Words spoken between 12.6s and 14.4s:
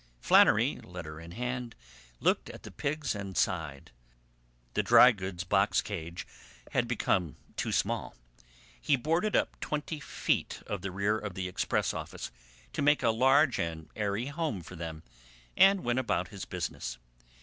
to make a large and airy